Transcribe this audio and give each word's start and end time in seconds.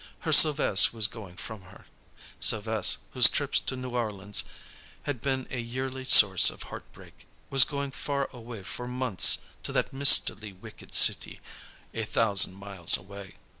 Her 0.21 0.31
Sylves' 0.31 0.91
was 0.91 1.05
going 1.05 1.35
from 1.37 1.61
her; 1.61 1.85
Sylves', 2.41 2.97
whose 3.11 3.29
trips 3.29 3.59
to 3.59 3.75
New 3.75 3.91
Orleans 3.91 4.43
had 5.03 5.21
been 5.21 5.45
a 5.51 5.59
yearly 5.59 6.05
source 6.05 6.49
of 6.49 6.63
heart 6.63 6.91
break, 6.91 7.27
was 7.51 7.63
going 7.63 7.91
far 7.91 8.27
away 8.33 8.63
for 8.63 8.87
months 8.87 9.37
to 9.61 9.71
that 9.73 9.93
mistily 9.93 10.53
wicked 10.53 10.95
city, 10.95 11.39
a 11.93 12.03
thousand 12.03 12.55
miles 12.55 12.97
away. 12.97 13.35